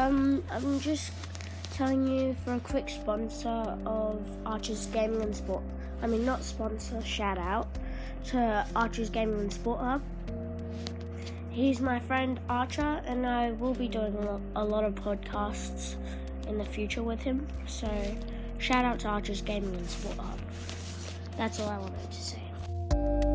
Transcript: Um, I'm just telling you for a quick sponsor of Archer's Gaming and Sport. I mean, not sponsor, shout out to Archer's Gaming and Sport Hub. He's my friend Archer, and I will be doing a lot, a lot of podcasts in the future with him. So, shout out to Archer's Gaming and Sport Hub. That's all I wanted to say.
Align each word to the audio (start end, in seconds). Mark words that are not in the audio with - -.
Um, 0.00 0.42
I'm 0.50 0.80
just 0.80 1.12
telling 1.74 2.06
you 2.06 2.34
for 2.42 2.54
a 2.54 2.60
quick 2.60 2.88
sponsor 2.88 3.76
of 3.84 4.26
Archer's 4.46 4.86
Gaming 4.86 5.20
and 5.20 5.36
Sport. 5.36 5.62
I 6.00 6.06
mean, 6.06 6.24
not 6.24 6.42
sponsor, 6.42 7.02
shout 7.02 7.36
out 7.36 7.68
to 8.28 8.66
Archer's 8.74 9.10
Gaming 9.10 9.40
and 9.40 9.52
Sport 9.52 9.80
Hub. 9.80 10.02
He's 11.50 11.82
my 11.82 12.00
friend 12.00 12.40
Archer, 12.48 13.02
and 13.04 13.26
I 13.26 13.52
will 13.52 13.74
be 13.74 13.88
doing 13.88 14.14
a 14.14 14.20
lot, 14.20 14.40
a 14.56 14.64
lot 14.64 14.84
of 14.84 14.94
podcasts 14.94 15.96
in 16.48 16.56
the 16.56 16.64
future 16.64 17.02
with 17.02 17.20
him. 17.20 17.46
So, 17.66 17.90
shout 18.56 18.86
out 18.86 19.00
to 19.00 19.08
Archer's 19.08 19.42
Gaming 19.42 19.74
and 19.74 19.90
Sport 19.90 20.16
Hub. 20.16 20.38
That's 21.36 21.60
all 21.60 21.68
I 21.68 21.76
wanted 21.76 22.10
to 22.10 22.22
say. 22.22 23.29